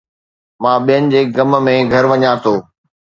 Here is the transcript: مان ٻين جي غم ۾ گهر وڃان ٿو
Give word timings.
مان 0.61 0.77
ٻين 0.85 1.03
جي 1.11 1.21
غم 1.35 1.51
۾ 1.71 1.73
گهر 1.91 2.05
وڃان 2.11 2.35
ٿو 2.43 2.53